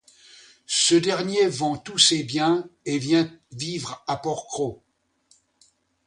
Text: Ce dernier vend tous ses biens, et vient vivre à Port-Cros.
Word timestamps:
Ce 0.65 0.95
dernier 0.95 1.45
vend 1.45 1.77
tous 1.77 1.99
ses 1.99 2.23
biens, 2.23 2.67
et 2.87 2.97
vient 2.97 3.31
vivre 3.51 4.03
à 4.07 4.17
Port-Cros. 4.17 4.81